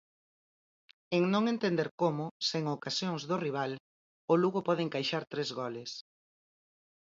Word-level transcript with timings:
En 1.17 1.23
non 1.33 1.43
entender 1.53 1.89
como, 2.01 2.25
sen 2.49 2.63
ocasións 2.77 3.21
do 3.29 3.37
rival, 3.45 3.71
o 4.31 4.33
Lugo 4.41 4.59
pode 4.67 4.81
encaixar 4.87 5.23
tres 5.31 5.49
goles. 5.59 5.91